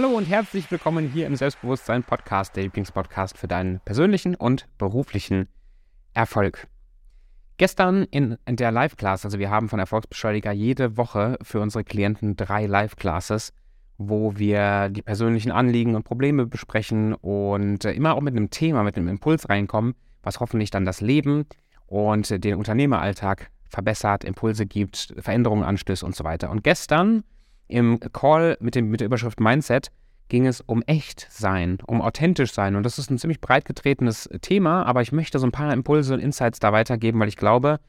Hallo 0.00 0.16
und 0.16 0.28
herzlich 0.28 0.70
willkommen 0.70 1.10
hier 1.10 1.26
im 1.26 1.34
Selbstbewusstsein 1.34 2.04
Podcast, 2.04 2.54
der 2.54 2.62
Lieblingspodcast 2.62 3.36
für 3.36 3.48
deinen 3.48 3.80
persönlichen 3.80 4.36
und 4.36 4.68
beruflichen 4.78 5.48
Erfolg. 6.14 6.68
Gestern 7.56 8.04
in 8.04 8.38
der 8.46 8.70
Live-Class, 8.70 9.24
also 9.24 9.40
wir 9.40 9.50
haben 9.50 9.68
von 9.68 9.80
Erfolgsbeschleuniger 9.80 10.52
jede 10.52 10.96
Woche 10.96 11.36
für 11.42 11.60
unsere 11.60 11.82
Klienten 11.82 12.36
drei 12.36 12.66
Live-Classes, 12.66 13.52
wo 13.96 14.36
wir 14.36 14.88
die 14.88 15.02
persönlichen 15.02 15.50
Anliegen 15.50 15.96
und 15.96 16.04
Probleme 16.04 16.46
besprechen 16.46 17.14
und 17.14 17.84
immer 17.84 18.14
auch 18.14 18.20
mit 18.20 18.36
einem 18.36 18.50
Thema, 18.50 18.84
mit 18.84 18.96
einem 18.96 19.08
Impuls 19.08 19.48
reinkommen, 19.48 19.96
was 20.22 20.38
hoffentlich 20.38 20.70
dann 20.70 20.84
das 20.84 21.00
Leben 21.00 21.44
und 21.86 22.44
den 22.44 22.54
Unternehmeralltag 22.54 23.50
verbessert, 23.68 24.22
Impulse 24.22 24.64
gibt, 24.64 25.12
Veränderungen 25.18 25.64
anstößt 25.64 26.04
und 26.04 26.14
so 26.14 26.22
weiter. 26.22 26.50
Und 26.50 26.62
gestern 26.62 27.24
im 27.68 28.00
Call 28.00 28.56
mit, 28.60 28.74
dem, 28.74 28.90
mit 28.90 29.00
der 29.00 29.06
Überschrift 29.06 29.40
Mindset 29.40 29.90
ging 30.28 30.46
es 30.46 30.60
um 30.60 30.82
echt 30.82 31.26
sein, 31.30 31.78
um 31.86 32.02
authentisch 32.02 32.52
sein. 32.52 32.76
Und 32.76 32.82
das 32.82 32.98
ist 32.98 33.10
ein 33.10 33.18
ziemlich 33.18 33.40
breit 33.40 33.64
getretenes 33.64 34.28
Thema, 34.42 34.84
aber 34.84 35.00
ich 35.02 35.12
möchte 35.12 35.38
so 35.38 35.46
ein 35.46 35.52
paar 35.52 35.72
Impulse 35.72 36.14
und 36.14 36.20
Insights 36.20 36.58
da 36.58 36.72
weitergeben, 36.72 37.18
weil 37.20 37.28
ich 37.28 37.36
glaube, 37.36 37.80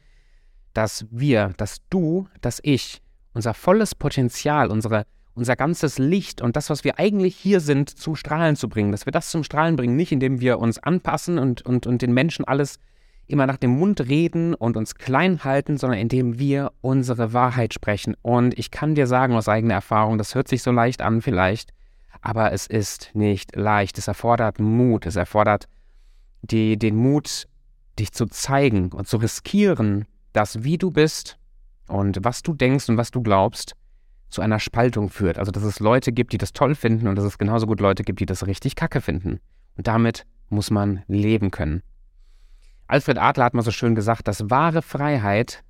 dass 0.73 1.05
wir, 1.11 1.53
dass 1.57 1.77
du, 1.89 2.27
dass 2.41 2.59
ich, 2.63 3.01
unser 3.33 3.53
volles 3.53 3.93
Potenzial, 3.95 4.71
unsere, 4.71 5.05
unser 5.33 5.55
ganzes 5.55 5.97
Licht 5.97 6.41
und 6.41 6.55
das, 6.55 6.69
was 6.69 6.83
wir 6.83 6.97
eigentlich 6.99 7.35
hier 7.35 7.59
sind, 7.59 7.89
zum 7.89 8.15
Strahlen 8.15 8.55
zu 8.55 8.69
bringen, 8.69 8.91
dass 8.91 9.05
wir 9.05 9.11
das 9.11 9.29
zum 9.29 9.43
Strahlen 9.43 9.75
bringen, 9.75 9.95
nicht 9.95 10.11
indem 10.11 10.39
wir 10.39 10.59
uns 10.59 10.79
anpassen 10.79 11.37
und, 11.37 11.61
und, 11.61 11.87
und 11.87 12.01
den 12.01 12.13
Menschen 12.13 12.45
alles 12.45 12.79
immer 13.29 13.45
nach 13.45 13.57
dem 13.57 13.71
Mund 13.71 14.01
reden 14.01 14.53
und 14.53 14.77
uns 14.77 14.95
klein 14.95 15.43
halten, 15.43 15.77
sondern 15.77 15.99
indem 15.99 16.39
wir 16.39 16.71
unsere 16.81 17.33
Wahrheit 17.33 17.73
sprechen. 17.73 18.15
Und 18.21 18.57
ich 18.57 18.71
kann 18.71 18.95
dir 18.95 19.07
sagen 19.07 19.35
aus 19.35 19.47
eigener 19.47 19.75
Erfahrung, 19.75 20.17
das 20.17 20.35
hört 20.35 20.47
sich 20.47 20.63
so 20.63 20.71
leicht 20.71 21.01
an 21.01 21.21
vielleicht, 21.21 21.71
aber 22.21 22.51
es 22.51 22.67
ist 22.67 23.11
nicht 23.13 23.55
leicht. 23.55 23.97
Es 23.97 24.07
erfordert 24.07 24.59
Mut. 24.59 25.05
Es 25.05 25.15
erfordert 25.15 25.67
die, 26.41 26.77
den 26.77 26.95
Mut, 26.95 27.47
dich 27.97 28.11
zu 28.11 28.25
zeigen 28.25 28.91
und 28.91 29.07
zu 29.07 29.17
riskieren, 29.17 30.05
dass 30.33 30.63
wie 30.63 30.77
du 30.77 30.91
bist 30.91 31.37
und 31.87 32.23
was 32.23 32.41
du 32.41 32.53
denkst 32.53 32.89
und 32.89 32.97
was 32.97 33.11
du 33.11 33.21
glaubst, 33.21 33.75
zu 34.29 34.41
einer 34.41 34.59
Spaltung 34.59 35.09
führt. 35.09 35.37
Also 35.37 35.51
dass 35.51 35.63
es 35.63 35.79
Leute 35.79 36.11
gibt, 36.11 36.33
die 36.33 36.37
das 36.37 36.53
toll 36.53 36.75
finden 36.75 37.07
und 37.07 37.15
dass 37.15 37.25
es 37.25 37.37
genauso 37.37 37.67
gut 37.67 37.79
Leute 37.79 38.03
gibt, 38.03 38.19
die 38.19 38.25
das 38.25 38.47
richtig 38.47 38.75
kacke 38.75 39.01
finden. 39.01 39.39
Und 39.75 39.87
damit 39.87 40.25
muss 40.49 40.71
man 40.71 41.03
leben 41.07 41.51
können. 41.51 41.83
Alfred 42.89 43.19
Adler 43.19 43.45
hat 43.45 43.53
mal 43.53 43.61
so 43.61 43.69
schön 43.69 43.93
gesagt, 43.93 44.27
dass 44.27 44.49
wahre 44.49 44.81
Freiheit, 44.81 45.63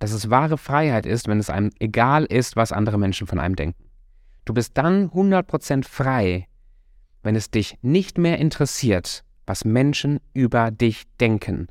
dass 0.00 0.12
es 0.12 0.28
wahre 0.28 0.58
Freiheit 0.58 1.06
ist, 1.06 1.26
wenn 1.26 1.38
es 1.38 1.48
einem 1.48 1.70
egal 1.78 2.26
ist, 2.26 2.56
was 2.56 2.72
andere 2.72 2.98
Menschen 2.98 3.26
von 3.26 3.38
einem 3.38 3.56
denken. 3.56 3.82
Du 4.44 4.52
bist 4.52 4.76
dann 4.76 5.08
100% 5.08 5.88
frei, 5.88 6.46
wenn 7.22 7.36
es 7.36 7.50
dich 7.50 7.78
nicht 7.80 8.18
mehr 8.18 8.36
interessiert, 8.36 9.24
was 9.46 9.64
Menschen 9.64 10.20
über 10.34 10.70
dich 10.70 11.04
denken. 11.18 11.68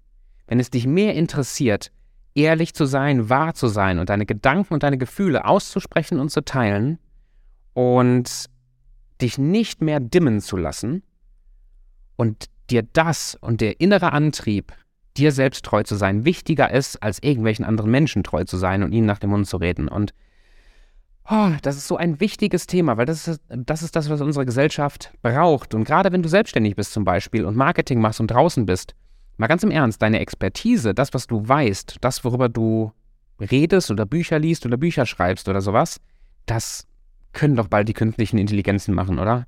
Wenn 0.47 0.59
es 0.59 0.71
dich 0.71 0.87
mehr 0.87 1.13
interessiert, 1.13 1.91
ehrlich 2.33 2.73
zu 2.73 2.85
sein, 2.85 3.29
wahr 3.29 3.53
zu 3.53 3.67
sein 3.67 3.99
und 3.99 4.09
deine 4.09 4.25
Gedanken 4.25 4.73
und 4.73 4.81
deine 4.81 4.97
Gefühle 4.97 5.45
auszusprechen 5.45 6.19
und 6.19 6.31
zu 6.31 6.43
teilen 6.43 6.97
und 7.73 8.45
dich 9.21 9.37
nicht 9.37 9.79
mehr 9.79 9.99
dimmen 9.99 10.41
zu 10.41 10.57
lassen 10.57 11.03
und 12.15 12.45
dir 12.71 12.81
das 12.81 13.35
und 13.35 13.61
der 13.61 13.79
innere 13.79 14.11
Antrieb 14.11 14.73
dir 15.17 15.31
selbst 15.31 15.65
treu 15.65 15.83
zu 15.83 15.95
sein 15.95 16.25
wichtiger 16.25 16.71
ist, 16.71 17.01
als 17.01 17.21
irgendwelchen 17.21 17.65
anderen 17.65 17.91
Menschen 17.91 18.23
treu 18.23 18.43
zu 18.43 18.57
sein 18.57 18.83
und 18.83 18.91
ihnen 18.91 19.07
nach 19.07 19.19
dem 19.19 19.31
Mund 19.31 19.47
zu 19.47 19.57
reden. 19.57 19.87
Und 19.87 20.13
oh, 21.29 21.51
das 21.61 21.77
ist 21.77 21.87
so 21.87 21.97
ein 21.97 22.19
wichtiges 22.19 22.67
Thema, 22.67 22.97
weil 22.97 23.05
das 23.05 23.27
ist, 23.27 23.41
das 23.49 23.83
ist 23.83 23.95
das, 23.95 24.09
was 24.09 24.21
unsere 24.21 24.45
Gesellschaft 24.45 25.11
braucht. 25.21 25.73
Und 25.73 25.83
gerade 25.83 26.11
wenn 26.11 26.23
du 26.23 26.29
selbstständig 26.29 26.75
bist 26.75 26.93
zum 26.93 27.03
Beispiel 27.03 27.45
und 27.45 27.55
Marketing 27.55 27.99
machst 27.99 28.19
und 28.19 28.27
draußen 28.27 28.65
bist, 28.65 28.95
mal 29.37 29.47
ganz 29.47 29.63
im 29.63 29.71
Ernst, 29.71 30.01
deine 30.01 30.19
Expertise, 30.19 30.93
das, 30.93 31.13
was 31.13 31.27
du 31.27 31.47
weißt, 31.47 31.97
das, 32.01 32.23
worüber 32.23 32.49
du 32.49 32.91
redest 33.39 33.91
oder 33.91 34.05
Bücher 34.05 34.39
liest 34.39 34.65
oder 34.65 34.77
Bücher 34.77 35.05
schreibst 35.05 35.47
oder 35.47 35.61
sowas, 35.61 35.99
das 36.45 36.87
können 37.33 37.55
doch 37.55 37.67
bald 37.67 37.87
die 37.87 37.93
künstlichen 37.93 38.37
Intelligenzen 38.37 38.95
machen, 38.95 39.19
oder? 39.19 39.45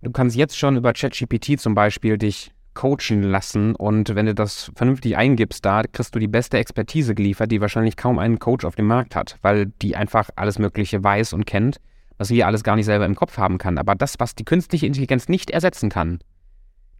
Du 0.00 0.10
kannst 0.10 0.36
jetzt 0.36 0.58
schon 0.58 0.76
über 0.76 0.92
ChatGPT 0.92 1.58
zum 1.58 1.74
Beispiel 1.74 2.18
dich 2.18 2.53
coachen 2.74 3.22
lassen 3.22 3.74
und 3.74 4.14
wenn 4.14 4.26
du 4.26 4.34
das 4.34 4.70
vernünftig 4.74 5.16
eingibst, 5.16 5.64
da 5.64 5.82
kriegst 5.82 6.14
du 6.14 6.18
die 6.18 6.28
beste 6.28 6.58
Expertise 6.58 7.14
geliefert, 7.14 7.50
die 7.50 7.60
wahrscheinlich 7.60 7.96
kaum 7.96 8.18
ein 8.18 8.38
Coach 8.38 8.64
auf 8.64 8.76
dem 8.76 8.86
Markt 8.86 9.16
hat, 9.16 9.38
weil 9.42 9.66
die 9.66 9.96
einfach 9.96 10.30
alles 10.36 10.58
Mögliche 10.58 11.02
weiß 11.02 11.32
und 11.32 11.46
kennt, 11.46 11.78
was 12.18 12.30
wir 12.30 12.46
alles 12.46 12.62
gar 12.62 12.76
nicht 12.76 12.86
selber 12.86 13.06
im 13.06 13.14
Kopf 13.14 13.38
haben 13.38 13.58
kann. 13.58 13.78
Aber 13.78 13.94
das, 13.94 14.14
was 14.18 14.34
die 14.34 14.44
künstliche 14.44 14.86
Intelligenz 14.86 15.28
nicht 15.28 15.50
ersetzen 15.50 15.88
kann, 15.88 16.18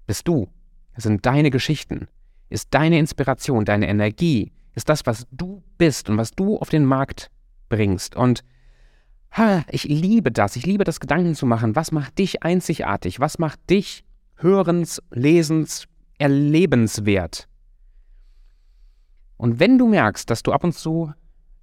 bist 0.06 0.26
du. 0.28 0.48
Das 0.94 1.04
sind 1.04 1.26
deine 1.26 1.50
Geschichten, 1.50 2.08
ist 2.48 2.68
deine 2.70 2.98
Inspiration, 2.98 3.64
deine 3.64 3.88
Energie, 3.88 4.52
ist 4.74 4.88
das, 4.88 5.06
was 5.06 5.26
du 5.30 5.62
bist 5.78 6.08
und 6.08 6.16
was 6.18 6.32
du 6.32 6.56
auf 6.58 6.70
den 6.70 6.84
Markt 6.84 7.30
bringst. 7.68 8.16
Und 8.16 8.42
ich 9.70 9.84
liebe 9.84 10.30
das. 10.30 10.54
Ich 10.54 10.64
liebe 10.64 10.84
das, 10.84 11.00
Gedanken 11.00 11.34
zu 11.34 11.46
machen. 11.46 11.74
Was 11.74 11.90
macht 11.90 12.18
dich 12.18 12.42
einzigartig? 12.44 13.18
Was 13.18 13.38
macht 13.38 13.58
dich 13.68 14.04
Hörens, 14.36 15.02
Lesens, 15.10 15.86
Erlebenswert. 16.18 17.48
Und 19.36 19.60
wenn 19.60 19.78
du 19.78 19.88
merkst, 19.88 20.28
dass 20.30 20.42
du 20.42 20.52
ab 20.52 20.64
und 20.64 20.72
zu 20.72 21.12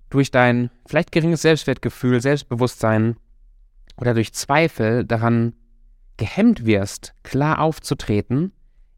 durch 0.10 0.32
dein 0.32 0.70
vielleicht 0.86 1.12
geringes 1.12 1.42
Selbstwertgefühl, 1.42 2.22
Selbstbewusstsein 2.22 3.16
oder 3.98 4.14
durch 4.14 4.34
Zweifel 4.34 5.06
daran 5.06 5.54
gehemmt 6.18 6.66
wirst, 6.66 7.14
klar 7.24 7.60
aufzutreten, 7.60 8.52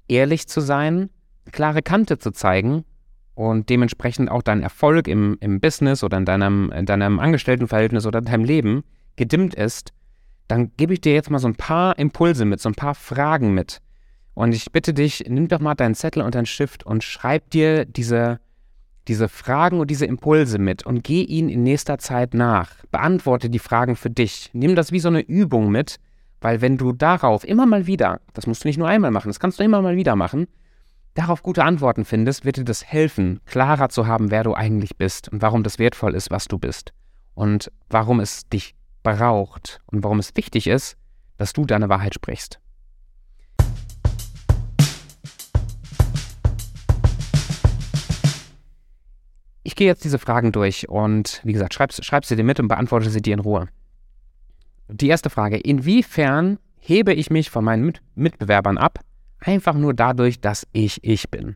ehrlich 0.08 0.48
zu 0.48 0.60
sein, 0.60 1.10
klare 1.52 1.82
Kante 1.82 2.18
zu 2.18 2.32
zeigen 2.32 2.84
und 3.36 3.70
dementsprechend 3.70 4.30
auch 4.30 4.42
dein 4.42 4.62
Erfolg 4.62 5.08
im, 5.08 5.38
im 5.40 5.60
Business 5.60 6.04
oder 6.04 6.18
in 6.18 6.26
deinem, 6.26 6.72
in 6.72 6.86
deinem 6.86 7.20
Angestelltenverhältnis 7.20 8.06
oder 8.06 8.20
in 8.20 8.26
deinem 8.26 8.46
Leben 8.46 8.84
gedimmt 9.16 9.56
ist, 9.56 9.94
dann 10.48 10.72
gebe 10.78 10.94
ich 10.94 11.02
dir 11.02 11.14
jetzt 11.14 11.30
mal 11.30 11.40
so 11.40 11.48
ein 11.48 11.56
paar 11.56 11.98
Impulse 11.98 12.46
mit, 12.46 12.60
so 12.60 12.70
ein 12.70 12.76
paar 12.76 12.96
Fragen 12.96 13.54
mit. 13.54 13.82
Und 14.34 14.54
ich 14.54 14.72
bitte 14.72 14.94
dich, 14.94 15.24
nimm 15.28 15.48
doch 15.48 15.60
mal 15.60 15.76
deinen 15.76 15.96
Zettel 15.96 16.24
und 16.24 16.36
deinen 16.36 16.46
Stift 16.46 16.86
und 16.86 17.04
schreib 17.04 17.50
dir 17.52 17.86
diese, 17.86 18.40
diese 19.08 19.30
Fragen 19.30 19.80
und 19.80 19.92
diese 19.92 20.06
Impulse 20.06 20.58
mit 20.58 20.86
und 20.86 21.04
geh 21.04 21.24
ihnen 21.24 21.50
in 21.50 21.64
nächster 21.64 21.98
Zeit 22.00 22.34
nach. 22.34 22.72
Beantworte 22.92 23.50
die 23.50 23.60
Fragen 23.60 23.96
für 23.96 24.10
dich. 24.10 24.50
Nimm 24.54 24.76
das 24.76 24.92
wie 24.92 25.00
so 25.00 25.10
eine 25.10 25.22
Übung 25.22 25.72
mit, 25.72 25.98
weil 26.42 26.62
wenn 26.62 26.78
du 26.78 26.94
darauf 26.94 27.48
immer 27.48 27.66
mal 27.66 27.86
wieder, 27.86 28.22
das 28.34 28.48
musst 28.48 28.64
du 28.64 28.68
nicht 28.68 28.78
nur 28.78 28.88
einmal 28.88 29.12
machen, 29.12 29.30
das 29.30 29.40
kannst 29.40 29.60
du 29.60 29.64
immer 29.64 29.82
mal 29.82 29.96
wieder 29.96 30.16
machen, 30.16 30.48
darauf 31.14 31.44
gute 31.44 31.64
Antworten 31.64 32.06
findest, 32.06 32.44
wird 32.44 32.58
dir 32.58 32.64
das 32.64 32.84
helfen, 32.84 33.40
klarer 33.46 33.90
zu 33.90 34.08
haben, 34.08 34.32
wer 34.32 34.44
du 34.44 34.56
eigentlich 34.56 34.98
bist 34.98 35.30
und 35.30 35.42
warum 35.42 35.64
das 35.64 35.80
wertvoll 35.80 36.16
ist, 36.16 36.32
was 36.32 36.46
du 36.46 36.58
bist 36.58 36.92
und 37.36 37.72
warum 37.90 38.20
es 38.20 38.48
dich 38.50 38.76
braucht 39.04 39.82
und 39.86 40.04
warum 40.04 40.20
es 40.20 40.36
wichtig 40.36 40.68
ist, 40.68 40.98
dass 41.38 41.54
du 41.54 41.66
deine 41.66 41.90
Wahrheit 41.90 42.14
sprichst. 42.14 42.60
Ich 49.66 49.76
gehe 49.76 49.88
jetzt 49.88 50.04
diese 50.04 50.20
Fragen 50.20 50.52
durch 50.52 50.90
und 50.90 51.42
wie 51.44 51.54
gesagt, 51.54 51.74
schreib, 51.74 51.94
schreib 51.94 52.26
sie 52.26 52.36
dir 52.36 52.44
mit 52.44 52.60
und 52.60 52.68
beantworte 52.68 53.10
sie 53.10 53.22
dir 53.22 53.34
in 53.34 53.40
Ruhe. 53.40 53.70
Die 54.90 55.08
erste 55.08 55.30
Frage, 55.30 55.58
inwiefern 55.58 56.60
hebe 56.80 57.14
ich 57.14 57.30
mich 57.30 57.50
von 57.50 57.64
meinen 57.64 57.86
mit 57.86 58.02
Mitbewerbern 58.16 58.78
ab? 58.78 59.00
Einfach 59.40 59.74
nur 59.74 59.94
dadurch, 59.94 60.42
dass 60.42 60.68
ich 60.74 61.04
ich 61.04 61.30
bin. 61.30 61.56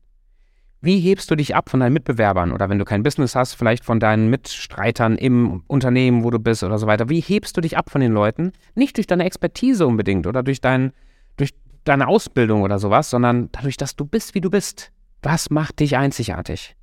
Wie 0.80 1.00
hebst 1.00 1.32
du 1.32 1.36
dich 1.36 1.56
ab 1.56 1.70
von 1.70 1.80
deinen 1.80 1.94
Mitbewerbern 1.94 2.52
oder 2.52 2.70
wenn 2.70 2.78
du 2.78 2.86
kein 2.86 3.02
Business 3.02 3.36
hast, 3.36 3.56
vielleicht 3.56 3.84
von 3.84 4.00
deinen 4.00 4.30
Mitstreitern 4.30 5.18
im 5.18 5.64
Unternehmen, 5.68 6.24
wo 6.24 6.30
du 6.30 6.38
bist 6.38 6.64
oder 6.64 6.78
so 6.78 6.86
weiter? 6.86 7.10
Wie 7.10 7.20
hebst 7.20 7.58
du 7.58 7.62
dich 7.62 7.78
ab 7.78 7.90
von 7.90 8.02
den 8.02 8.12
Leuten? 8.12 8.52
Nicht 8.76 8.98
durch 8.98 9.08
deine 9.08 9.26
Expertise 9.26 9.88
unbedingt 9.88 10.28
oder 10.28 10.44
durch, 10.44 10.62
dein, 10.62 10.94
durch 11.36 11.56
deine 11.84 12.08
Ausbildung 12.08 12.62
oder 12.62 12.78
sowas, 12.78 13.10
sondern 13.10 13.50
dadurch, 13.52 13.78
dass 13.78 13.96
du 13.96 14.06
bist, 14.06 14.36
wie 14.36 14.42
du 14.42 14.52
bist. 14.52 14.92
Was 15.24 15.50
macht 15.50 15.80
dich 15.80 15.98
einzigartig? 15.98 16.76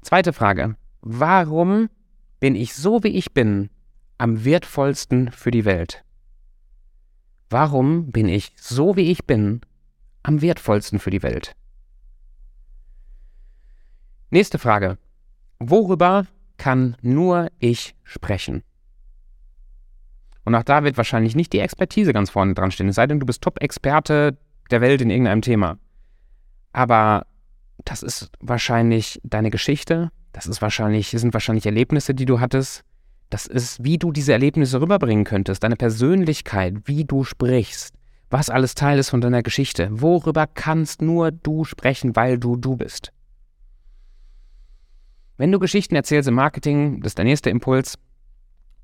Zweite 0.00 0.32
Frage. 0.32 0.76
Warum 1.02 1.88
bin 2.40 2.56
ich 2.56 2.74
so, 2.74 3.04
wie 3.04 3.16
ich 3.16 3.32
bin, 3.32 3.70
am 4.18 4.44
wertvollsten 4.44 5.30
für 5.30 5.52
die 5.52 5.64
Welt? 5.64 6.04
Warum 7.48 8.10
bin 8.10 8.28
ich 8.28 8.52
so, 8.56 8.96
wie 8.96 9.10
ich 9.12 9.24
bin, 9.24 9.60
am 10.24 10.42
wertvollsten 10.42 10.98
für 10.98 11.10
die 11.10 11.22
Welt? 11.22 11.54
Nächste 14.32 14.58
Frage. 14.58 14.96
Worüber 15.58 16.26
kann 16.56 16.96
nur 17.02 17.48
ich 17.58 17.94
sprechen? 18.02 18.62
Und 20.46 20.54
auch 20.54 20.62
da 20.62 20.84
wird 20.84 20.96
wahrscheinlich 20.96 21.36
nicht 21.36 21.52
die 21.52 21.58
Expertise 21.58 22.14
ganz 22.14 22.30
vorne 22.30 22.54
dran 22.54 22.70
stehen, 22.70 22.88
es 22.88 22.94
sei 22.94 23.06
denn, 23.06 23.20
du 23.20 23.26
bist 23.26 23.42
Top-Experte 23.42 24.38
der 24.70 24.80
Welt 24.80 25.02
in 25.02 25.10
irgendeinem 25.10 25.42
Thema. 25.42 25.76
Aber 26.72 27.26
das 27.84 28.02
ist 28.02 28.30
wahrscheinlich 28.40 29.20
deine 29.22 29.50
Geschichte, 29.50 30.10
das 30.32 30.46
ist 30.46 30.62
wahrscheinlich, 30.62 31.10
sind 31.10 31.34
wahrscheinlich 31.34 31.66
Erlebnisse, 31.66 32.14
die 32.14 32.24
du 32.24 32.40
hattest, 32.40 32.84
Das 33.28 33.46
ist, 33.46 33.84
wie 33.84 33.98
du 33.98 34.12
diese 34.12 34.32
Erlebnisse 34.32 34.80
rüberbringen 34.80 35.24
könntest, 35.24 35.62
deine 35.62 35.76
Persönlichkeit, 35.76 36.88
wie 36.88 37.04
du 37.04 37.24
sprichst, 37.24 37.94
was 38.30 38.48
alles 38.48 38.74
Teil 38.74 38.98
ist 38.98 39.10
von 39.10 39.20
deiner 39.20 39.42
Geschichte. 39.42 39.88
Worüber 39.90 40.46
kannst 40.46 41.02
nur 41.02 41.32
du 41.32 41.64
sprechen, 41.64 42.16
weil 42.16 42.38
du 42.38 42.56
du 42.56 42.76
bist. 42.76 43.12
Wenn 45.42 45.50
du 45.50 45.58
Geschichten 45.58 45.96
erzählst 45.96 46.28
im 46.28 46.34
Marketing, 46.34 47.00
das 47.00 47.10
ist 47.10 47.18
der 47.18 47.24
nächste 47.24 47.50
Impuls, 47.50 47.98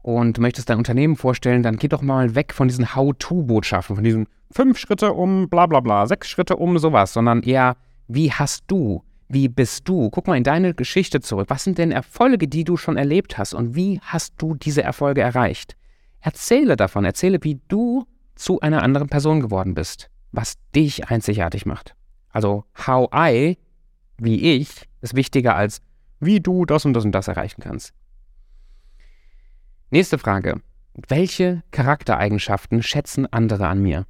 und 0.02 0.38
möchtest 0.38 0.68
dein 0.68 0.78
Unternehmen 0.78 1.14
vorstellen, 1.14 1.62
dann 1.62 1.76
geh 1.76 1.86
doch 1.86 2.02
mal 2.02 2.34
weg 2.34 2.52
von 2.52 2.66
diesen 2.66 2.96
How-To-Botschaften, 2.96 3.94
von 3.94 4.02
diesen 4.02 4.26
fünf 4.50 4.76
Schritte 4.76 5.12
um 5.12 5.48
bla 5.48 5.66
bla 5.66 5.78
bla, 5.78 6.04
sechs 6.08 6.28
Schritte 6.28 6.56
um 6.56 6.76
sowas, 6.78 7.12
sondern 7.12 7.44
eher, 7.44 7.76
wie 8.08 8.32
hast 8.32 8.64
du, 8.66 9.04
wie 9.28 9.46
bist 9.46 9.88
du? 9.88 10.10
Guck 10.10 10.26
mal 10.26 10.36
in 10.36 10.42
deine 10.42 10.74
Geschichte 10.74 11.20
zurück. 11.20 11.46
Was 11.48 11.62
sind 11.62 11.78
denn 11.78 11.92
Erfolge, 11.92 12.48
die 12.48 12.64
du 12.64 12.76
schon 12.76 12.96
erlebt 12.96 13.38
hast 13.38 13.54
und 13.54 13.76
wie 13.76 14.00
hast 14.02 14.34
du 14.38 14.56
diese 14.56 14.82
Erfolge 14.82 15.20
erreicht? 15.20 15.76
Erzähle 16.18 16.74
davon, 16.74 17.04
erzähle, 17.04 17.38
wie 17.42 17.60
du 17.68 18.04
zu 18.34 18.58
einer 18.58 18.82
anderen 18.82 19.08
Person 19.08 19.38
geworden 19.38 19.74
bist, 19.74 20.10
was 20.32 20.54
dich 20.74 21.08
einzigartig 21.08 21.66
macht. 21.66 21.94
Also 22.30 22.64
how 22.84 23.08
I, 23.14 23.58
wie 24.16 24.56
ich, 24.56 24.88
ist 25.02 25.14
wichtiger 25.14 25.54
als 25.54 25.82
wie 26.20 26.40
du 26.40 26.64
das 26.64 26.84
und 26.84 26.94
das 26.94 27.04
und 27.04 27.12
das 27.12 27.28
erreichen 27.28 27.60
kannst. 27.60 27.92
Nächste 29.90 30.18
Frage. 30.18 30.60
Welche 31.08 31.62
Charaktereigenschaften 31.70 32.82
schätzen 32.82 33.26
andere 33.32 33.68
an 33.68 33.80
mir? 33.80 34.06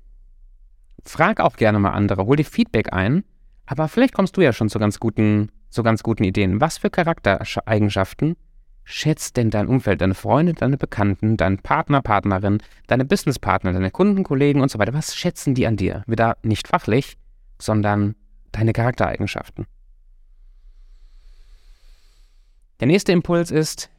Frag 1.05 1.41
auch 1.41 1.57
gerne 1.57 1.79
mal 1.79 1.93
andere, 1.93 2.25
hol 2.27 2.37
dir 2.37 2.45
Feedback 2.45 2.93
ein, 2.93 3.25
aber 3.67 3.89
vielleicht 3.89 4.15
kommst 4.15 4.37
du 4.37 4.41
ja 4.41 4.53
schon 4.53 4.69
zu 4.69 4.79
ganz 4.79 4.99
guten, 4.99 5.53
zu 5.69 5.83
ganz 5.83 6.03
guten 6.03 6.25
Ideen. 6.25 6.61
Was 6.61 6.79
für 6.79 6.91
Charaktereigenschaften 6.91 8.37
schätzt 8.85 9.37
denn 9.37 9.51
dein 9.51 9.69
Umfeld, 9.69 10.01
deine 10.01 10.15
Freunde, 10.15 10.55
deine 10.55 10.79
Bekannten, 10.79 11.37
dein 11.37 11.59
Partner, 11.59 12.01
Partnerin, 12.01 12.59
deine 12.87 13.05
Businesspartner, 13.05 13.73
deine 13.73 13.91
Kunden, 13.91 14.25
Kollegen 14.25 14.63
und 14.63 14.71
so 14.71 14.79
weiter? 14.79 14.95
Was 14.95 15.15
schätzen 15.15 15.55
die 15.55 15.67
an 15.67 15.77
dir? 15.77 16.03
Wieder 16.07 16.39
nicht 16.43 16.67
fachlich, 16.67 17.19
sondern 17.61 18.15
deine 18.51 18.73
Charaktereigenschaften. 18.73 19.67
Der 22.81 22.87
nächste 22.87 23.11
Impuls 23.11 23.51
ist, 23.51 23.91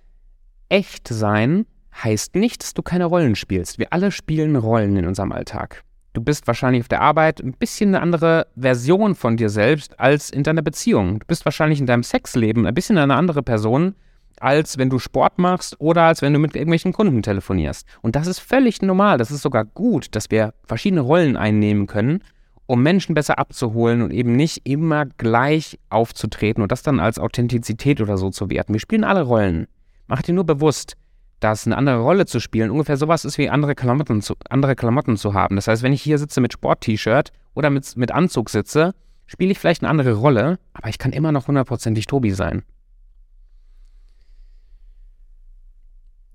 echt 0.70 1.08
sein 1.10 1.66
heißt 2.02 2.36
nicht, 2.36 2.64
dass 2.64 2.74
du 2.74 2.82
keine 2.82 3.06
Rollen 3.06 3.36
spielst. 3.36 3.78
Wir 3.78 3.92
alle 3.92 4.10
spielen 4.10 4.56
Rollen 4.56 4.96
in 4.96 5.06
unserem 5.06 5.34
Alltag. 5.34 5.84
Du 6.14 6.22
bist 6.22 6.48
wahrscheinlich 6.48 6.84
auf 6.84 6.88
der 6.88 7.02
Arbeit 7.02 7.42
ein 7.42 7.52
bisschen 7.52 7.90
eine 7.90 8.02
andere 8.02 8.48
Version 8.56 9.16
von 9.16 9.36
dir 9.36 9.50
selbst 9.50 10.00
als 10.00 10.30
in 10.30 10.44
deiner 10.44 10.62
Beziehung. 10.62 11.20
Du 11.20 11.26
bist 11.28 11.44
wahrscheinlich 11.44 11.82
in 11.82 11.88
deinem 11.88 12.04
Sexleben 12.04 12.66
ein 12.66 12.74
bisschen 12.74 12.98
eine 12.98 13.16
andere 13.16 13.44
Person, 13.44 13.96
als 14.40 14.78
wenn 14.78 14.90
du 14.90 14.98
Sport 14.98 15.40
machst 15.40 15.76
oder 15.82 16.04
als 16.04 16.22
wenn 16.22 16.32
du 16.32 16.40
mit 16.40 16.56
irgendwelchen 16.56 16.94
Kunden 16.94 17.22
telefonierst. 17.22 17.86
Und 18.02 18.16
das 18.16 18.28
ist 18.28 18.40
völlig 18.40 18.82
normal. 18.82 19.18
Das 19.18 19.30
ist 19.30 19.42
sogar 19.42 19.66
gut, 19.66 20.16
dass 20.16 20.32
wir 20.32 20.54
verschiedene 20.64 21.02
Rollen 21.02 21.36
einnehmen 21.36 21.86
können, 21.86 22.24
um 22.70 22.84
Menschen 22.84 23.16
besser 23.16 23.40
abzuholen 23.40 24.04
und 24.04 24.12
eben 24.12 24.36
nicht 24.36 24.62
immer 24.64 25.08
gleich 25.08 25.80
aufzutreten 25.90 26.62
und 26.62 26.72
das 26.72 26.84
dann 26.84 27.00
als 27.00 27.18
Authentizität 27.18 28.00
oder 28.00 28.16
so 28.16 28.30
zu 28.30 28.52
werten. 28.52 28.74
Wir 28.74 28.80
spielen 28.80 29.04
alle 29.04 29.24
Rollen. 29.24 29.68
Mach 30.06 30.22
dir 30.22 30.36
nur 30.36 30.44
bewusst, 30.44 30.96
dass 31.40 31.66
eine 31.66 31.76
andere 31.78 31.98
Rolle 31.98 32.28
zu 32.28 32.40
spielen 32.40 32.70
ungefähr 32.70 32.96
sowas 32.96 33.26
ist 33.26 33.40
wie 33.40 33.50
andere 33.50 33.74
Klamotten 33.74 34.22
zu, 34.22 34.36
andere 34.52 34.76
Klamotten 34.76 35.18
zu 35.18 35.34
haben. 35.34 35.56
Das 35.56 35.68
heißt, 35.68 35.82
wenn 35.82 35.94
ich 35.94 36.04
hier 36.04 36.20
sitze 36.20 36.42
mit 36.42 36.54
Sport-T-Shirt 36.54 37.32
oder 37.56 37.72
mit, 37.72 37.98
mit 37.98 38.12
Anzug 38.12 38.52
sitze, 38.52 38.94
spiele 39.26 39.52
ich 39.52 39.58
vielleicht 39.58 39.82
eine 39.82 39.90
andere 39.90 40.14
Rolle, 40.14 40.60
aber 40.74 40.90
ich 40.90 41.00
kann 41.00 41.12
immer 41.12 41.32
noch 41.32 41.48
hundertprozentig 41.48 42.06
Tobi 42.06 42.30
sein. 42.30 42.62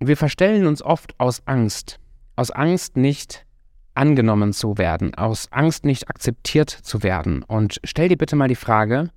Wir 0.00 0.16
verstellen 0.16 0.66
uns 0.66 0.82
oft 0.82 1.14
aus 1.20 1.46
Angst. 1.46 2.00
Aus 2.34 2.50
Angst 2.50 2.96
nicht 2.96 3.46
angenommen 3.94 4.52
zu 4.52 4.78
werden, 4.78 5.14
aus 5.14 5.48
Angst 5.50 5.84
nicht 5.84 6.08
akzeptiert 6.08 6.70
zu 6.70 7.02
werden. 7.02 7.42
Und 7.42 7.80
stell 7.84 8.08
dir 8.08 8.16
bitte 8.16 8.36
mal 8.36 8.48
die 8.48 8.54
Frage, 8.54 9.10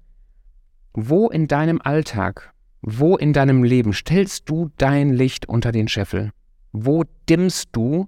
wo 0.93 1.29
in 1.29 1.47
deinem 1.47 1.81
Alltag 1.81 2.53
wo 2.81 3.17
in 3.17 3.33
deinem 3.33 3.63
Leben 3.63 3.93
stellst 3.93 4.49
du 4.49 4.69
dein 4.77 5.13
Licht 5.13 5.47
unter 5.47 5.71
den 5.71 5.87
Scheffel? 5.87 6.31
Wo 6.71 7.03
dimmst 7.27 7.69
du 7.73 8.07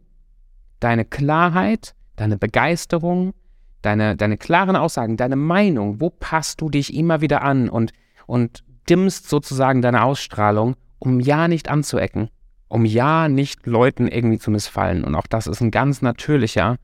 deine 0.79 1.05
Klarheit, 1.05 1.95
deine 2.15 2.37
Begeisterung, 2.37 3.33
deine, 3.81 4.15
deine 4.15 4.37
klaren 4.37 4.75
Aussagen, 4.75 5.17
deine 5.17 5.35
Meinung? 5.35 5.99
Wo 5.99 6.09
passt 6.09 6.61
du 6.61 6.69
dich 6.69 6.93
immer 6.93 7.21
wieder 7.21 7.41
an 7.41 7.69
und, 7.69 7.91
und 8.27 8.63
dimmst 8.89 9.29
sozusagen 9.29 9.81
deine 9.81 10.03
Ausstrahlung, 10.03 10.75
um 10.99 11.19
ja 11.19 11.47
nicht 11.47 11.69
anzuecken, 11.69 12.29
um 12.69 12.85
ja 12.85 13.27
nicht 13.27 13.67
Leuten 13.67 14.07
irgendwie 14.07 14.39
zu 14.39 14.51
missfallen? 14.51 15.03
Und 15.03 15.15
auch 15.15 15.27
das 15.27 15.47
ist 15.47 15.61
ein 15.61 15.71
ganz 15.71 16.01
natürlicher 16.01 16.77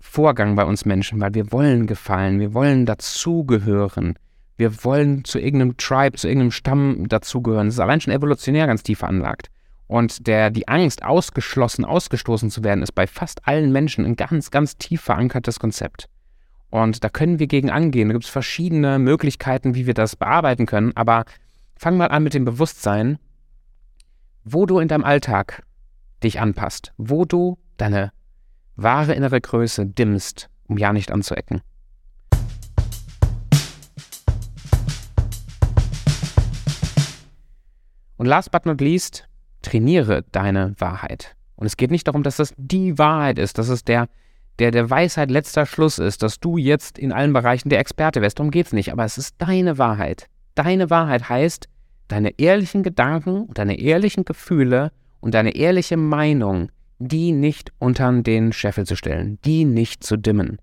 Vorgang 0.00 0.54
bei 0.54 0.64
uns 0.64 0.84
Menschen, 0.84 1.20
weil 1.20 1.34
wir 1.34 1.52
wollen 1.52 1.86
gefallen, 1.86 2.40
wir 2.40 2.54
wollen 2.54 2.86
dazugehören. 2.86 4.18
Wir 4.56 4.84
wollen 4.84 5.24
zu 5.24 5.38
irgendeinem 5.38 5.76
Tribe, 5.76 6.16
zu 6.16 6.28
irgendeinem 6.28 6.52
Stamm 6.52 7.08
dazugehören. 7.08 7.66
Das 7.66 7.74
ist 7.74 7.80
allein 7.80 8.00
schon 8.00 8.14
evolutionär 8.14 8.66
ganz 8.66 8.82
tief 8.82 9.00
veranlagt. 9.00 9.50
Und 9.86 10.26
der, 10.26 10.50
die 10.50 10.66
Angst, 10.66 11.04
ausgeschlossen, 11.04 11.84
ausgestoßen 11.84 12.50
zu 12.50 12.64
werden, 12.64 12.82
ist 12.82 12.92
bei 12.92 13.06
fast 13.06 13.46
allen 13.46 13.70
Menschen 13.70 14.04
ein 14.04 14.16
ganz, 14.16 14.50
ganz 14.50 14.76
tief 14.78 15.02
verankertes 15.02 15.60
Konzept. 15.60 16.08
Und 16.70 17.04
da 17.04 17.08
können 17.08 17.38
wir 17.38 17.46
gegen 17.46 17.70
angehen. 17.70 18.08
Da 18.08 18.14
gibt 18.14 18.24
es 18.24 18.30
verschiedene 18.30 18.98
Möglichkeiten, 18.98 19.74
wie 19.74 19.86
wir 19.86 19.94
das 19.94 20.16
bearbeiten 20.16 20.66
können. 20.66 20.92
Aber 20.96 21.24
fang 21.76 21.96
mal 21.96 22.08
an 22.08 22.24
mit 22.24 22.34
dem 22.34 22.44
Bewusstsein, 22.44 23.18
wo 24.48 24.64
du 24.64 24.78
in 24.78 24.86
deinem 24.86 25.02
Alltag 25.02 25.64
dich 26.22 26.40
anpasst, 26.40 26.92
wo 26.96 27.24
du 27.24 27.58
deine 27.78 28.12
wahre 28.76 29.12
innere 29.12 29.40
Größe 29.40 29.86
dimmst, 29.86 30.48
um 30.68 30.78
ja 30.78 30.92
nicht 30.92 31.10
anzuecken. 31.10 31.62
Und 38.16 38.26
last 38.26 38.52
but 38.52 38.66
not 38.66 38.80
least, 38.80 39.28
trainiere 39.62 40.22
deine 40.30 40.76
Wahrheit. 40.78 41.34
Und 41.56 41.66
es 41.66 41.76
geht 41.76 41.90
nicht 41.90 42.06
darum, 42.06 42.22
dass 42.22 42.36
das 42.36 42.54
die 42.56 42.96
Wahrheit 42.98 43.40
ist, 43.40 43.58
dass 43.58 43.68
es 43.68 43.82
der, 43.82 44.06
der 44.60 44.70
der 44.70 44.88
Weisheit 44.88 45.28
letzter 45.28 45.66
Schluss 45.66 45.98
ist, 45.98 46.22
dass 46.22 46.38
du 46.38 46.56
jetzt 46.56 47.00
in 47.00 47.12
allen 47.12 47.32
Bereichen 47.32 47.68
der 47.68 47.80
Experte 47.80 48.22
wärst. 48.22 48.38
Darum 48.38 48.52
geht 48.52 48.66
es 48.66 48.72
nicht. 48.72 48.92
Aber 48.92 49.04
es 49.04 49.18
ist 49.18 49.34
deine 49.38 49.76
Wahrheit. 49.76 50.28
Deine 50.54 50.88
Wahrheit 50.88 51.28
heißt, 51.28 51.68
deine 52.08 52.38
ehrlichen 52.38 52.82
Gedanken, 52.82 53.48
deine 53.54 53.78
ehrlichen 53.78 54.24
Gefühle 54.24 54.92
und 55.20 55.34
deine 55.34 55.56
ehrliche 55.56 55.96
Meinung, 55.96 56.70
die 56.98 57.32
nicht 57.32 57.72
unter 57.78 58.10
den 58.22 58.52
Scheffel 58.52 58.86
zu 58.86 58.96
stellen, 58.96 59.38
die 59.44 59.64
nicht 59.64 60.04
zu 60.04 60.16
dimmen. 60.16 60.58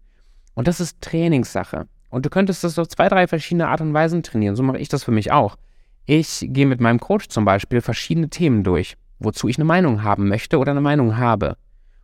Und 0.56 0.68
das 0.68 0.80
ist 0.80 1.02
Trainingssache. 1.02 1.88
Und 2.10 2.26
du 2.26 2.30
könntest 2.30 2.64
das 2.64 2.78
auf 2.78 2.88
zwei, 2.88 3.10
drei 3.10 3.28
verschiedene 3.28 3.68
Art 3.68 3.82
und 3.82 3.94
Weisen 3.94 4.24
trainieren. 4.24 4.56
So 4.56 4.64
mache 4.64 4.78
ich 4.78 4.88
das 4.88 5.04
für 5.04 5.12
mich 5.12 5.32
auch. 5.32 5.58
Ich 6.06 6.46
gehe 6.50 6.66
mit 6.66 6.80
meinem 6.80 7.00
Coach 7.00 7.28
zum 7.30 7.46
Beispiel 7.46 7.82
verschiedene 7.82 8.30
Themen 8.30 8.64
durch, 8.64 8.96
wozu 9.20 9.48
ich 9.48 9.58
eine 9.58 9.66
Meinung 9.66 10.04
haben 10.04 10.28
möchte 10.28 10.60
oder 10.60 10.72
eine 10.72 10.82
Meinung 10.82 11.18
habe. 11.18 11.56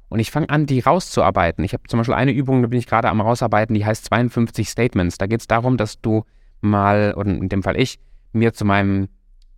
Und 0.09 0.19
ich 0.19 0.31
fange 0.31 0.49
an, 0.49 0.65
die 0.65 0.79
rauszuarbeiten. 0.79 1.63
Ich 1.63 1.73
habe 1.73 1.83
zum 1.87 1.99
Beispiel 1.99 2.15
eine 2.15 2.31
Übung, 2.31 2.61
da 2.61 2.67
bin 2.67 2.79
ich 2.79 2.87
gerade 2.87 3.09
am 3.09 3.21
rausarbeiten, 3.21 3.75
die 3.75 3.85
heißt 3.85 4.05
52 4.05 4.67
Statements. 4.69 5.17
Da 5.17 5.27
geht 5.27 5.41
es 5.41 5.47
darum, 5.47 5.77
dass 5.77 6.01
du 6.01 6.23
mal, 6.61 7.13
oder 7.15 7.29
in 7.29 7.49
dem 7.49 7.61
Fall 7.61 7.79
ich, 7.79 7.99
mir 8.33 8.53
zu 8.53 8.65
meinem, 8.65 9.09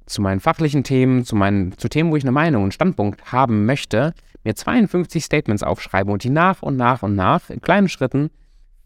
zu 0.05 0.21
meinen 0.21 0.39
fachlichen 0.39 0.83
Themen, 0.83 1.25
zu 1.25 1.35
meinen, 1.35 1.77
zu 1.77 1.89
Themen, 1.89 2.11
wo 2.11 2.15
ich 2.15 2.23
eine 2.23 2.31
Meinung, 2.31 2.63
einen 2.63 2.71
Standpunkt 2.71 3.31
haben 3.31 3.65
möchte, 3.65 4.13
mir 4.43 4.55
52 4.55 5.23
Statements 5.23 5.63
aufschreibe 5.63 6.11
und 6.11 6.23
die 6.23 6.29
nach 6.29 6.61
und 6.61 6.75
nach 6.75 7.03
und 7.03 7.15
nach 7.15 7.49
in 7.49 7.61
kleinen 7.61 7.89
Schritten 7.89 8.29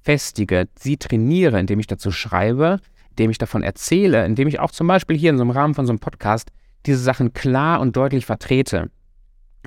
festige, 0.01 0.67
sie 0.77 0.97
trainiere, 0.97 1.59
indem 1.59 1.79
ich 1.79 1.87
dazu 1.87 2.11
schreibe, 2.11 2.79
indem 3.11 3.31
ich 3.31 3.37
davon 3.37 3.63
erzähle, 3.63 4.25
indem 4.25 4.47
ich 4.47 4.59
auch 4.59 4.71
zum 4.71 4.87
Beispiel 4.87 5.17
hier 5.17 5.31
in 5.31 5.37
so 5.37 5.43
einem 5.43 5.51
Rahmen 5.51 5.73
von 5.73 5.85
so 5.85 5.91
einem 5.91 5.99
Podcast 5.99 6.51
diese 6.85 6.99
Sachen 6.99 7.33
klar 7.33 7.79
und 7.79 7.95
deutlich 7.95 8.25
vertrete. 8.25 8.91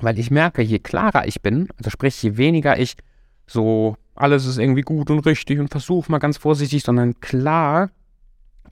Weil 0.00 0.18
ich 0.18 0.30
merke, 0.30 0.62
je 0.62 0.78
klarer 0.78 1.26
ich 1.26 1.42
bin, 1.42 1.68
also 1.76 1.90
sprich, 1.90 2.22
je 2.22 2.36
weniger 2.36 2.78
ich 2.78 2.94
so 3.46 3.96
alles 4.14 4.46
ist 4.46 4.58
irgendwie 4.58 4.82
gut 4.82 5.10
und 5.10 5.20
richtig 5.20 5.58
und 5.58 5.70
versuche 5.70 6.10
mal 6.10 6.18
ganz 6.18 6.38
vorsichtig, 6.38 6.82
sondern 6.82 7.20
klar, 7.20 7.90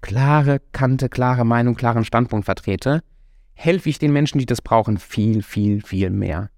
klare 0.01 0.61
Kante, 0.73 1.09
klare 1.09 1.45
Meinung, 1.45 1.75
klaren 1.75 2.05
Standpunkt 2.05 2.45
vertrete, 2.45 3.03
helfe 3.55 3.89
ich 3.89 3.99
den 3.99 4.13
Menschen, 4.13 4.39
die 4.39 4.47
das 4.47 4.63
brauchen, 4.63 4.99
viel, 4.99 5.43
viel, 5.43 5.83
viel 5.83 6.11
mehr. 6.11 6.51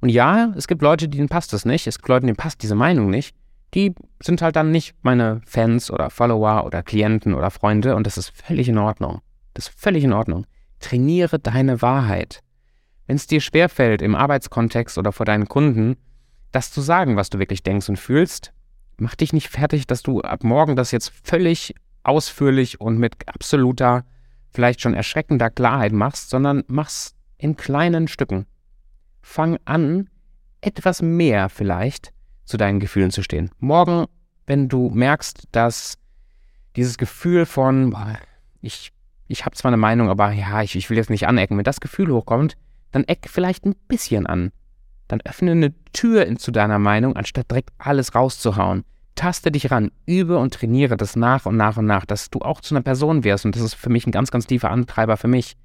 Und 0.00 0.08
ja, 0.08 0.52
es 0.56 0.66
gibt 0.66 0.82
Leute, 0.82 1.08
denen 1.08 1.28
passt 1.28 1.52
das 1.52 1.64
nicht, 1.64 1.86
es 1.86 1.98
gibt 1.98 2.08
Leute, 2.08 2.26
denen 2.26 2.36
passt 2.36 2.62
diese 2.62 2.74
Meinung 2.74 3.10
nicht 3.10 3.34
die 3.74 3.94
sind 4.20 4.42
halt 4.42 4.56
dann 4.56 4.70
nicht 4.70 4.94
meine 5.02 5.40
Fans 5.46 5.90
oder 5.90 6.10
Follower 6.10 6.64
oder 6.64 6.82
Klienten 6.82 7.34
oder 7.34 7.50
Freunde 7.50 7.94
und 7.96 8.06
das 8.06 8.18
ist 8.18 8.30
völlig 8.30 8.68
in 8.68 8.78
Ordnung. 8.78 9.20
Das 9.54 9.68
ist 9.68 9.80
völlig 9.80 10.04
in 10.04 10.12
Ordnung. 10.12 10.46
Trainiere 10.80 11.38
deine 11.38 11.82
Wahrheit. 11.82 12.40
Wenn 13.06 13.16
es 13.16 13.26
dir 13.26 13.40
schwerfällt, 13.40 14.02
im 14.02 14.14
Arbeitskontext 14.14 14.98
oder 14.98 15.12
vor 15.12 15.26
deinen 15.26 15.48
Kunden, 15.48 15.96
das 16.52 16.72
zu 16.72 16.80
sagen, 16.80 17.16
was 17.16 17.30
du 17.30 17.38
wirklich 17.38 17.62
denkst 17.62 17.88
und 17.88 17.98
fühlst, 17.98 18.52
mach 18.98 19.14
dich 19.14 19.32
nicht 19.32 19.48
fertig, 19.48 19.86
dass 19.86 20.02
du 20.02 20.20
ab 20.20 20.42
morgen 20.42 20.76
das 20.76 20.90
jetzt 20.90 21.12
völlig 21.22 21.74
ausführlich 22.02 22.80
und 22.80 22.98
mit 22.98 23.28
absoluter, 23.28 24.04
vielleicht 24.52 24.80
schon 24.80 24.94
erschreckender 24.94 25.50
Klarheit 25.50 25.92
machst, 25.92 26.30
sondern 26.30 26.64
mach's 26.66 27.14
in 27.38 27.56
kleinen 27.56 28.08
Stücken. 28.08 28.46
Fang 29.22 29.58
an, 29.64 30.08
etwas 30.60 31.02
mehr 31.02 31.48
vielleicht 31.48 32.12
zu 32.44 32.56
deinen 32.56 32.80
Gefühlen 32.80 33.10
zu 33.10 33.22
stehen. 33.22 33.50
Morgen, 33.58 34.06
wenn 34.46 34.68
du 34.68 34.90
merkst, 34.90 35.44
dass 35.52 35.98
dieses 36.76 36.98
Gefühl 36.98 37.46
von, 37.46 37.96
ich, 38.60 38.92
ich 39.28 39.44
habe 39.44 39.56
zwar 39.56 39.70
eine 39.70 39.76
Meinung, 39.76 40.08
aber 40.08 40.32
ja, 40.32 40.62
ich, 40.62 40.76
ich 40.76 40.90
will 40.90 40.96
jetzt 40.96 41.10
nicht 41.10 41.26
anecken, 41.26 41.56
wenn 41.56 41.64
das 41.64 41.80
Gefühl 41.80 42.12
hochkommt, 42.12 42.56
dann 42.90 43.04
eck 43.04 43.28
vielleicht 43.28 43.64
ein 43.64 43.76
bisschen 43.88 44.26
an. 44.26 44.52
Dann 45.08 45.20
öffne 45.22 45.52
eine 45.52 45.74
Tür 45.92 46.36
zu 46.36 46.50
deiner 46.50 46.78
Meinung, 46.78 47.16
anstatt 47.16 47.50
direkt 47.50 47.70
alles 47.78 48.14
rauszuhauen. 48.14 48.84
Taste 49.20 49.52
dich 49.52 49.70
ran, 49.70 49.90
übe 50.06 50.38
und 50.38 50.54
trainiere 50.54 50.96
das 50.96 51.14
nach 51.14 51.44
und 51.44 51.54
nach 51.54 51.76
und 51.76 51.84
nach, 51.84 52.06
dass 52.06 52.30
du 52.30 52.38
auch 52.38 52.62
zu 52.62 52.74
einer 52.74 52.80
Person 52.82 53.22
wirst. 53.22 53.44
Und 53.44 53.54
das 53.54 53.60
ist 53.60 53.74
für 53.74 53.90
mich 53.90 54.06
ein 54.06 54.12
ganz, 54.12 54.30
ganz 54.30 54.46
tiefer 54.46 54.70
Antreiber 54.70 55.18
für 55.18 55.28
mich, 55.28 55.58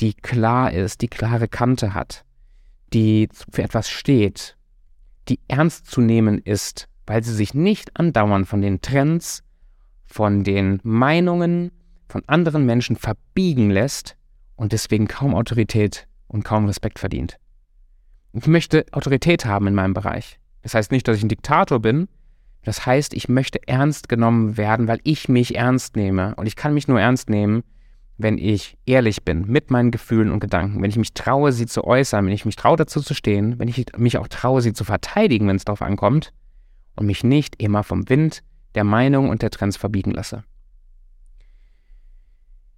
die 0.00 0.12
klar 0.12 0.70
ist, 0.70 1.00
die 1.00 1.08
klare 1.08 1.48
Kante 1.48 1.94
hat, 1.94 2.26
die 2.92 3.30
für 3.50 3.62
etwas 3.62 3.88
steht, 3.88 4.58
die 5.30 5.40
ernst 5.48 5.86
zu 5.86 6.02
nehmen 6.02 6.40
ist, 6.40 6.88
weil 7.06 7.24
sie 7.24 7.32
sich 7.32 7.54
nicht 7.54 7.98
andauernd 7.98 8.46
von 8.46 8.60
den 8.60 8.82
Trends, 8.82 9.44
von 10.04 10.44
den 10.44 10.78
Meinungen 10.82 11.72
von 12.06 12.22
anderen 12.26 12.66
Menschen 12.66 12.96
verbiegen 12.96 13.70
lässt 13.70 14.14
und 14.56 14.72
deswegen 14.72 15.08
kaum 15.08 15.34
Autorität 15.34 16.06
und 16.28 16.44
kaum 16.44 16.66
Respekt 16.66 16.98
verdient. 16.98 17.38
Ich 18.34 18.46
möchte 18.46 18.84
Autorität 18.92 19.46
haben 19.46 19.68
in 19.68 19.74
meinem 19.74 19.94
Bereich. 19.94 20.38
Das 20.60 20.74
heißt 20.74 20.92
nicht, 20.92 21.08
dass 21.08 21.16
ich 21.16 21.22
ein 21.22 21.30
Diktator 21.30 21.80
bin. 21.80 22.06
Das 22.62 22.84
heißt, 22.84 23.14
ich 23.14 23.28
möchte 23.28 23.66
ernst 23.66 24.08
genommen 24.08 24.56
werden, 24.56 24.86
weil 24.86 25.00
ich 25.02 25.28
mich 25.28 25.56
ernst 25.56 25.96
nehme. 25.96 26.34
Und 26.36 26.46
ich 26.46 26.56
kann 26.56 26.74
mich 26.74 26.88
nur 26.88 27.00
ernst 27.00 27.30
nehmen, 27.30 27.62
wenn 28.18 28.36
ich 28.36 28.76
ehrlich 28.84 29.24
bin 29.24 29.46
mit 29.46 29.70
meinen 29.70 29.90
Gefühlen 29.90 30.30
und 30.30 30.40
Gedanken, 30.40 30.82
wenn 30.82 30.90
ich 30.90 30.98
mich 30.98 31.14
traue, 31.14 31.52
sie 31.52 31.66
zu 31.66 31.84
äußern, 31.84 32.26
wenn 32.26 32.32
ich 32.32 32.44
mich 32.44 32.56
traue, 32.56 32.76
dazu 32.76 33.00
zu 33.00 33.14
stehen, 33.14 33.58
wenn 33.58 33.68
ich 33.68 33.86
mich 33.96 34.18
auch 34.18 34.28
traue, 34.28 34.60
sie 34.60 34.74
zu 34.74 34.84
verteidigen, 34.84 35.48
wenn 35.48 35.56
es 35.56 35.64
darauf 35.64 35.80
ankommt 35.80 36.32
und 36.96 37.06
mich 37.06 37.24
nicht 37.24 37.60
immer 37.62 37.82
vom 37.82 38.08
Wind, 38.10 38.42
der 38.74 38.84
Meinung 38.84 39.30
und 39.30 39.40
der 39.40 39.50
Trends 39.50 39.78
verbiegen 39.78 40.10
lasse. 40.10 40.44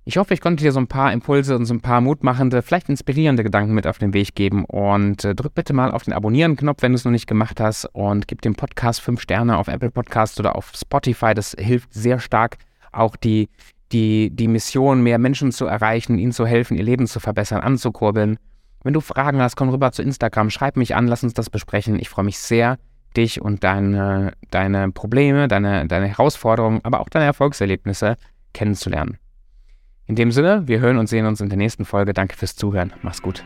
Ich 0.05 0.17
hoffe, 0.17 0.35
ich 0.35 0.41
konnte 0.41 0.65
dir 0.65 0.73
so 0.73 0.81
ein 0.81 0.89
paar 0.89 1.13
Impulse 1.13 1.55
und 1.55 1.65
so 1.65 1.75
ein 1.75 1.81
paar 1.81 2.01
mutmachende, 2.01 2.63
vielleicht 2.63 2.89
inspirierende 2.89 3.45
Gedanken 3.45 3.73
mit 3.73 3.87
auf 3.87 3.99
den 3.99 4.13
Weg 4.13 4.35
geben. 4.35 4.65
Und 4.65 5.25
äh, 5.25 5.37
drück 5.37 5.55
bitte 5.55 5.73
mal 5.75 5.93
auf 5.93 6.03
den 6.03 6.13
Abonnieren-Knopf, 6.13 6.83
wenn 6.83 6.91
du 6.91 6.97
es 6.97 7.05
noch 7.05 7.13
nicht 7.13 7.29
gemacht 7.29 7.61
hast. 7.61 7.85
Und 7.93 8.27
gib 8.27 8.43
dem 8.43 8.57
Podcast 8.57 9.01
5 9.01 9.21
Sterne 9.21 9.57
auf 9.57 9.69
Apple 9.69 9.93
Podcasts 9.93 10.41
oder 10.41 10.57
auf 10.57 10.73
Spotify. 10.75 11.35
Das 11.35 11.55
hilft 11.57 11.95
sehr 11.95 12.19
stark, 12.19 12.57
auch 12.91 13.15
die, 13.15 13.49
die, 13.93 14.31
die 14.31 14.49
Mission, 14.49 15.05
mehr 15.05 15.19
Menschen 15.19 15.53
zu 15.53 15.67
erreichen, 15.67 16.19
ihnen 16.19 16.33
zu 16.33 16.47
helfen, 16.47 16.77
ihr 16.77 16.83
Leben 16.83 17.07
zu 17.07 17.21
verbessern, 17.21 17.61
anzukurbeln. 17.61 18.39
Wenn 18.83 18.95
du 18.95 19.01
Fragen 19.01 19.41
hast, 19.41 19.55
komm 19.55 19.69
rüber 19.69 19.93
zu 19.93 20.03
Instagram, 20.03 20.51
schreib 20.51 20.77
mich 20.77 20.97
an, 20.97 21.07
lass 21.07 21.23
uns 21.23 21.35
das 21.35 21.49
besprechen. 21.49 22.01
Ich 22.01 22.09
freue 22.09 22.25
mich 22.25 22.39
sehr, 22.39 22.77
dich 23.17 23.41
und 23.41 23.63
deine, 23.63 24.33
deine 24.51 24.91
Probleme, 24.91 25.47
deine, 25.47 25.87
deine 25.87 26.09
Herausforderungen, 26.09 26.81
aber 26.83 26.99
auch 26.99 27.09
deine 27.09 27.27
Erfolgserlebnisse 27.27 28.17
kennenzulernen. 28.53 29.19
In 30.07 30.17
dem 30.17 30.33
Sinne, 30.33 30.67
wir 30.67 30.81
hören 30.81 30.99
und 30.99 31.09
sehen 31.09 31.27
uns 31.27 31.41
in 31.41 31.49
der 31.49 31.59
nächsten 31.59 31.85
Folge. 31.85 32.13
Danke 32.13 32.37
fürs 32.37 32.57
Zuhören. 32.57 32.93
Mach's 33.03 33.23
gut. 33.23 33.45